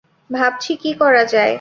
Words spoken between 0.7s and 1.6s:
কী করা যায়।